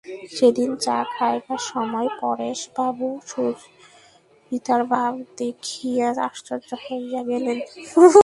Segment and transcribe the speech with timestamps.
[0.31, 7.57] সেদিন চা খাইবার সময় পরেশবাবু সুচরিতার ভাব দেখিয়া আশ্চর্য হইয়া গেলেন।